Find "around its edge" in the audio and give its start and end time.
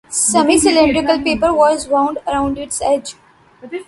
2.25-3.13